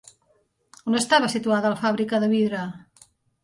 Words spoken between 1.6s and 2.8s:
la fàbrica de vidre?